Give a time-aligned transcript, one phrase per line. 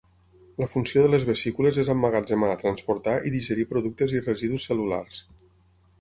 [0.61, 5.25] La funció de les vesícules és emmagatzemar, transportar i digerir productes i residus cel·lulars.